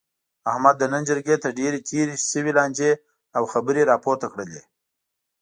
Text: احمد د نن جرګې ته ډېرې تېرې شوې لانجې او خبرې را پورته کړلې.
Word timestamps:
احمد 0.51 0.75
د 0.79 0.83
نن 0.93 1.01
جرګې 1.09 1.35
ته 1.43 1.49
ډېرې 1.59 1.79
تېرې 1.89 2.15
شوې 2.31 2.51
لانجې 2.57 2.91
او 3.37 3.43
خبرې 3.53 3.83
را 3.89 3.95
پورته 4.03 4.25
کړلې. 4.33 4.61